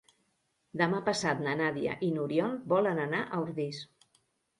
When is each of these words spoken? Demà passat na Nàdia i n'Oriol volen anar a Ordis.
Demà 0.81 1.01
passat 1.09 1.43
na 1.47 1.53
Nàdia 1.59 1.93
i 2.07 2.09
n'Oriol 2.15 2.55
volen 2.73 3.03
anar 3.05 3.21
a 3.25 3.39
Ordis. 3.43 3.83